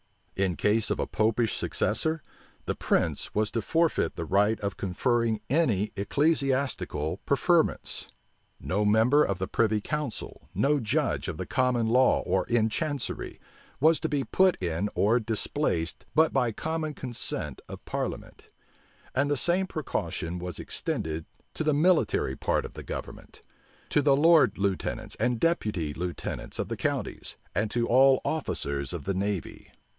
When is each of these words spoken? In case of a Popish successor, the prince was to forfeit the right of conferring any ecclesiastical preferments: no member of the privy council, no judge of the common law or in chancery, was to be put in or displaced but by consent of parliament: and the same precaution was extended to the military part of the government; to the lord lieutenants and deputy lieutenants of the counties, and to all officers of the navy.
In 0.35 0.55
case 0.55 0.89
of 0.89 0.99
a 0.99 1.05
Popish 1.05 1.55
successor, 1.55 2.23
the 2.65 2.73
prince 2.73 3.35
was 3.35 3.51
to 3.51 3.61
forfeit 3.61 4.15
the 4.15 4.25
right 4.25 4.59
of 4.61 4.75
conferring 4.75 5.41
any 5.51 5.91
ecclesiastical 5.95 7.17
preferments: 7.27 8.07
no 8.59 8.83
member 8.83 9.23
of 9.23 9.37
the 9.37 9.47
privy 9.47 9.79
council, 9.79 10.49
no 10.55 10.79
judge 10.79 11.27
of 11.27 11.37
the 11.37 11.45
common 11.45 11.85
law 11.85 12.21
or 12.21 12.47
in 12.47 12.67
chancery, 12.69 13.39
was 13.79 13.99
to 13.99 14.09
be 14.09 14.23
put 14.23 14.59
in 14.59 14.89
or 14.95 15.19
displaced 15.19 16.05
but 16.15 16.33
by 16.33 16.51
consent 16.51 17.61
of 17.69 17.85
parliament: 17.85 18.47
and 19.13 19.29
the 19.29 19.37
same 19.37 19.67
precaution 19.67 20.39
was 20.39 20.57
extended 20.57 21.25
to 21.53 21.63
the 21.63 21.75
military 21.75 22.35
part 22.35 22.65
of 22.65 22.73
the 22.73 22.81
government; 22.83 23.41
to 23.89 24.01
the 24.01 24.15
lord 24.15 24.57
lieutenants 24.57 25.13
and 25.19 25.39
deputy 25.39 25.93
lieutenants 25.93 26.57
of 26.57 26.69
the 26.69 26.77
counties, 26.77 27.37
and 27.53 27.69
to 27.69 27.85
all 27.87 28.19
officers 28.25 28.93
of 28.93 29.03
the 29.03 29.13
navy. 29.13 29.71